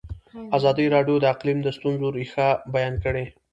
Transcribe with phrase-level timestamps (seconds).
[0.57, 3.25] ازادي راډیو د اقلیم د ستونزو رېښه بیان کړې.